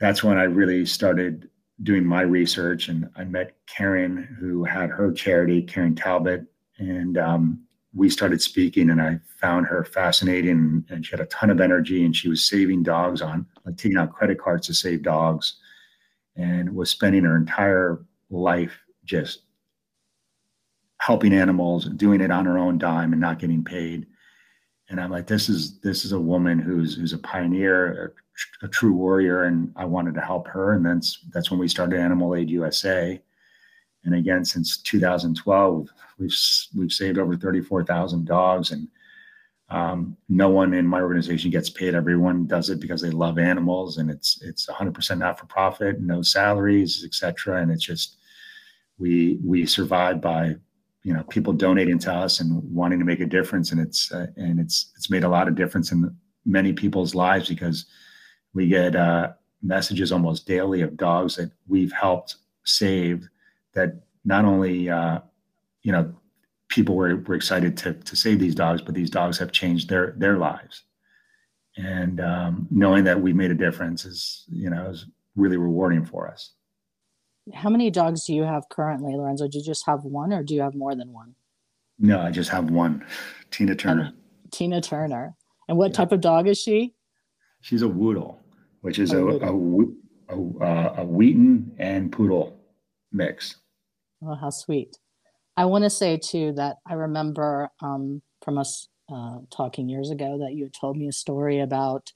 that's 0.00 0.24
when 0.24 0.38
I 0.38 0.44
really 0.44 0.86
started 0.86 1.50
doing 1.82 2.04
my 2.06 2.22
research, 2.22 2.88
and 2.88 3.08
I 3.16 3.24
met 3.24 3.56
Karen, 3.66 4.36
who 4.40 4.64
had 4.64 4.90
her 4.90 5.12
charity, 5.12 5.62
Karen 5.62 5.94
Talbot, 5.94 6.44
and 6.78 7.18
um, 7.18 7.62
we 7.94 8.08
started 8.08 8.40
speaking. 8.40 8.90
And 8.90 9.00
I 9.00 9.18
found 9.40 9.66
her 9.66 9.84
fascinating, 9.84 10.84
and 10.88 11.04
she 11.04 11.10
had 11.10 11.20
a 11.20 11.26
ton 11.26 11.50
of 11.50 11.60
energy, 11.60 12.04
and 12.04 12.16
she 12.16 12.28
was 12.28 12.48
saving 12.48 12.82
dogs 12.82 13.20
on 13.20 13.46
like 13.64 13.76
taking 13.76 13.98
out 13.98 14.12
credit 14.12 14.38
cards 14.38 14.66
to 14.68 14.74
save 14.74 15.02
dogs, 15.02 15.56
and 16.36 16.74
was 16.74 16.90
spending 16.90 17.24
her 17.24 17.36
entire 17.36 18.04
life 18.30 18.85
just 19.06 19.42
helping 20.98 21.32
animals, 21.32 21.86
doing 21.90 22.20
it 22.20 22.30
on 22.30 22.44
her 22.44 22.58
own 22.58 22.78
dime 22.78 23.12
and 23.12 23.20
not 23.20 23.38
getting 23.38 23.64
paid. 23.64 24.06
And 24.88 25.00
I'm 25.00 25.10
like, 25.10 25.26
this 25.26 25.48
is 25.48 25.78
this 25.80 26.04
is 26.04 26.12
a 26.12 26.20
woman 26.20 26.58
who's 26.58 26.96
who's 26.96 27.12
a 27.12 27.18
pioneer, 27.18 28.14
a, 28.62 28.66
a 28.66 28.68
true 28.68 28.92
warrior, 28.92 29.44
and 29.44 29.72
I 29.76 29.84
wanted 29.84 30.14
to 30.14 30.20
help 30.20 30.46
her. 30.48 30.74
And 30.74 30.86
that's 30.86 31.18
that's 31.32 31.50
when 31.50 31.58
we 31.58 31.68
started 31.68 31.98
Animal 31.98 32.36
Aid 32.36 32.50
USA. 32.50 33.20
And 34.04 34.14
again, 34.14 34.44
since 34.44 34.78
2012, 34.82 35.88
we've 36.18 36.36
we've 36.76 36.92
saved 36.92 37.18
over 37.18 37.36
34,000 37.36 38.24
dogs, 38.24 38.70
and 38.70 38.86
um, 39.68 40.16
no 40.28 40.48
one 40.48 40.74
in 40.74 40.86
my 40.86 41.00
organization 41.00 41.50
gets 41.50 41.68
paid. 41.68 41.96
Everyone 41.96 42.46
does 42.46 42.70
it 42.70 42.78
because 42.78 43.00
they 43.00 43.10
love 43.10 43.38
animals, 43.38 43.98
and 43.98 44.08
it's 44.08 44.40
it's 44.42 44.66
100% 44.66 45.18
not 45.18 45.38
for 45.38 45.46
profit, 45.46 46.00
no 46.00 46.22
salaries, 46.22 47.04
etc. 47.04 47.60
And 47.62 47.72
it's 47.72 47.84
just 47.84 48.18
we 48.98 49.38
we 49.44 49.66
survive 49.66 50.20
by 50.20 50.56
you 51.02 51.12
know 51.12 51.22
people 51.24 51.52
donating 51.52 51.98
to 52.00 52.12
us 52.12 52.40
and 52.40 52.62
wanting 52.74 52.98
to 52.98 53.04
make 53.04 53.20
a 53.20 53.26
difference. 53.26 53.72
And 53.72 53.80
it's 53.80 54.10
uh, 54.12 54.26
and 54.36 54.58
it's 54.58 54.92
it's 54.96 55.10
made 55.10 55.24
a 55.24 55.28
lot 55.28 55.48
of 55.48 55.54
difference 55.54 55.92
in 55.92 56.14
many 56.44 56.72
people's 56.72 57.14
lives 57.14 57.48
because 57.48 57.86
we 58.54 58.68
get 58.68 58.96
uh, 58.96 59.32
messages 59.62 60.12
almost 60.12 60.46
daily 60.46 60.82
of 60.82 60.96
dogs 60.96 61.36
that 61.36 61.50
we've 61.68 61.92
helped 61.92 62.36
save 62.64 63.28
that 63.74 64.00
not 64.24 64.44
only 64.44 64.90
uh, 64.90 65.20
you 65.82 65.92
know 65.92 66.12
people 66.68 66.96
were, 66.96 67.16
were 67.16 67.36
excited 67.36 67.76
to, 67.76 67.94
to 67.94 68.16
save 68.16 68.40
these 68.40 68.54
dogs 68.54 68.82
but 68.82 68.92
these 68.94 69.10
dogs 69.10 69.38
have 69.38 69.52
changed 69.52 69.88
their 69.88 70.14
their 70.16 70.38
lives. 70.38 70.82
And 71.76 72.20
um, 72.20 72.66
knowing 72.70 73.04
that 73.04 73.20
we 73.20 73.34
made 73.34 73.50
a 73.50 73.54
difference 73.54 74.04
is 74.04 74.44
you 74.48 74.70
know 74.70 74.86
is 74.86 75.06
really 75.36 75.58
rewarding 75.58 76.04
for 76.04 76.28
us 76.28 76.55
how 77.54 77.70
many 77.70 77.90
dogs 77.90 78.24
do 78.24 78.34
you 78.34 78.42
have 78.42 78.68
currently, 78.68 79.14
Lorenzo? 79.14 79.48
Do 79.48 79.58
you 79.58 79.64
just 79.64 79.86
have 79.86 80.04
one 80.04 80.32
or 80.32 80.42
do 80.42 80.54
you 80.54 80.62
have 80.62 80.74
more 80.74 80.94
than 80.94 81.12
one? 81.12 81.34
No, 81.98 82.20
I 82.20 82.30
just 82.30 82.50
have 82.50 82.70
one, 82.70 83.04
Tina 83.50 83.74
Turner. 83.74 84.12
Tina 84.50 84.80
Turner. 84.80 85.36
And 85.68 85.78
what 85.78 85.90
yeah. 85.90 85.96
type 85.96 86.12
of 86.12 86.20
dog 86.20 86.48
is 86.48 86.58
she? 86.58 86.94
She's 87.60 87.82
a 87.82 87.88
Whoodle, 87.88 88.38
which 88.82 88.98
is 88.98 89.12
a, 89.12 89.26
a, 89.26 89.52
a, 89.52 90.36
a, 90.36 90.94
a 90.98 91.04
Wheaten 91.04 91.72
and 91.78 92.12
Poodle 92.12 92.60
mix. 93.12 93.56
Oh, 94.22 94.34
how 94.34 94.50
sweet. 94.50 94.96
I 95.56 95.64
want 95.64 95.84
to 95.84 95.90
say 95.90 96.18
too 96.18 96.52
that 96.56 96.76
I 96.86 96.94
remember 96.94 97.70
um, 97.80 98.22
from 98.42 98.58
us 98.58 98.88
uh, 99.12 99.38
talking 99.50 99.88
years 99.88 100.10
ago 100.10 100.38
that 100.38 100.54
you 100.54 100.68
told 100.68 100.96
me 100.96 101.08
a 101.08 101.12
story 101.12 101.60
about 101.60 102.12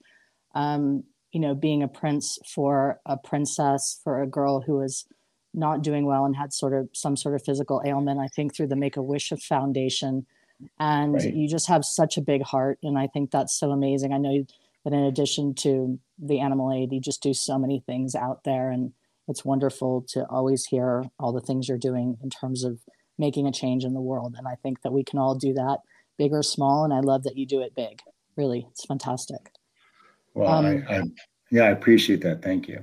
um, 0.55 1.05
you 1.33 1.41
know 1.41 1.55
being 1.55 1.83
a 1.83 1.89
prince 1.89 2.39
for 2.47 3.01
a 3.07 3.17
princess 3.17 4.01
for 4.03 4.21
a 4.21 4.27
girl 4.27 4.61
who 4.61 4.79
was 4.79 5.07
not 5.53 5.83
doing 5.83 6.07
well 6.07 6.25
and 6.25 6.37
had 6.37 6.53
sort 6.53 6.73
of 6.73 6.89
some 6.93 7.17
sort 7.17 7.35
of 7.35 7.45
physical 7.45 7.83
ailment 7.85 8.21
i 8.21 8.29
think 8.29 8.55
through 8.55 8.67
the 8.67 8.77
make 8.77 8.97
a 8.97 9.03
wish 9.03 9.33
foundation 9.49 10.27
and 10.79 11.15
right. 11.15 11.35
you 11.35 11.49
just 11.49 11.69
have 11.69 11.85
such 11.85 12.17
a 12.17 12.23
big 12.23 12.43
heart 12.43 12.79
and 12.83 12.99
i 12.99 13.07
think 13.07 13.31
that's 13.31 13.59
so 13.59 13.71
amazing 13.71 14.13
i 14.13 14.19
know 14.19 14.45
that 14.85 14.93
in 14.93 15.05
addition 15.05 15.55
to 15.55 15.99
the 16.19 16.41
animal 16.41 16.73
aid 16.73 16.93
you 16.93 17.01
just 17.01 17.23
do 17.23 17.35
so 17.35 17.59
many 17.59 17.83
things 17.87 18.15
out 18.15 18.45
there 18.45 18.71
and 18.71 18.93
it's 19.31 19.45
wonderful 19.45 20.05
to 20.09 20.25
always 20.25 20.67
hear 20.67 21.05
all 21.19 21.33
the 21.33 21.41
things 21.41 21.69
you're 21.69 21.79
doing 21.79 22.19
in 22.23 22.31
terms 22.31 22.65
of 22.65 22.81
making 23.17 23.47
a 23.47 23.53
change 23.53 23.85
in 23.85 23.95
the 23.95 24.01
world. 24.01 24.35
And 24.37 24.49
I 24.49 24.57
think 24.57 24.83
that 24.83 24.93
we 24.93 25.05
can 25.05 25.19
all 25.19 25.37
do 25.37 25.53
that, 25.55 25.79
big 26.19 26.33
or 26.33 26.43
small. 26.43 26.85
And 26.85 26.93
I 26.93 27.01
love 27.01 27.23
that 27.23 27.37
you 27.37 27.47
do 27.47 27.61
it 27.61 27.75
big. 27.77 28.01
Really, 28.37 28.67
it's 28.71 28.85
fantastic. 28.85 29.53
Well, 30.35 30.49
um, 30.49 30.67
I, 30.67 30.97
I, 30.97 31.03
yeah, 31.51 31.65
I 31.65 31.71
appreciate 31.71 32.23
that. 32.23 32.43
Thank 32.43 32.67
you. 32.67 32.83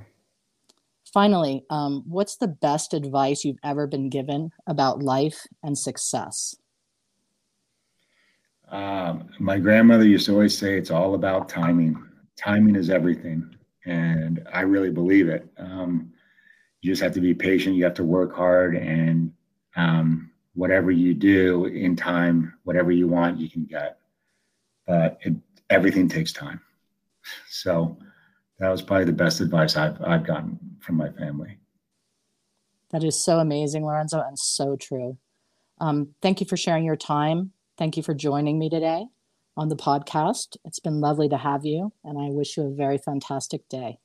Finally, 1.12 1.64
um, 1.70 2.04
what's 2.06 2.36
the 2.36 2.48
best 2.48 2.92
advice 2.92 3.44
you've 3.44 3.58
ever 3.64 3.86
been 3.86 4.10
given 4.10 4.50
about 4.66 5.02
life 5.02 5.46
and 5.62 5.76
success? 5.78 6.54
Um, 8.70 9.30
my 9.38 9.58
grandmother 9.58 10.04
used 10.04 10.26
to 10.26 10.32
always 10.32 10.56
say 10.56 10.76
it's 10.76 10.90
all 10.90 11.14
about 11.14 11.48
timing. 11.48 11.96
Timing 12.36 12.76
is 12.76 12.90
everything. 12.90 13.56
And 13.86 14.46
I 14.52 14.60
really 14.60 14.90
believe 14.90 15.28
it. 15.28 15.48
Um, 15.56 16.12
you 16.82 16.92
just 16.92 17.02
have 17.02 17.14
to 17.14 17.20
be 17.20 17.32
patient. 17.32 17.76
You 17.76 17.84
have 17.84 17.94
to 17.94 18.04
work 18.04 18.36
hard. 18.36 18.76
And 18.76 19.32
um, 19.76 20.30
whatever 20.54 20.90
you 20.90 21.14
do 21.14 21.64
in 21.66 21.96
time, 21.96 22.54
whatever 22.64 22.92
you 22.92 23.08
want, 23.08 23.38
you 23.38 23.48
can 23.48 23.64
get. 23.64 23.98
But 24.86 25.18
it, 25.22 25.34
everything 25.70 26.08
takes 26.08 26.32
time. 26.32 26.60
So 27.48 27.96
that 28.58 28.68
was 28.68 28.82
probably 28.82 29.04
the 29.04 29.12
best 29.12 29.40
advice 29.40 29.76
I've, 29.76 30.00
I've 30.02 30.26
gotten 30.26 30.58
from 30.80 30.96
my 30.96 31.10
family. 31.10 31.58
That 32.90 33.04
is 33.04 33.22
so 33.22 33.38
amazing, 33.38 33.84
Lorenzo, 33.84 34.20
and 34.20 34.38
so 34.38 34.76
true. 34.76 35.18
Um, 35.80 36.14
thank 36.22 36.40
you 36.40 36.46
for 36.46 36.56
sharing 36.56 36.84
your 36.84 36.96
time. 36.96 37.52
Thank 37.76 37.96
you 37.96 38.02
for 38.02 38.14
joining 38.14 38.58
me 38.58 38.68
today 38.70 39.06
on 39.56 39.68
the 39.68 39.76
podcast. 39.76 40.56
It's 40.64 40.80
been 40.80 41.00
lovely 41.00 41.28
to 41.28 41.36
have 41.36 41.64
you, 41.64 41.92
and 42.02 42.18
I 42.18 42.30
wish 42.30 42.56
you 42.56 42.64
a 42.64 42.70
very 42.70 42.98
fantastic 42.98 43.68
day. 43.68 43.98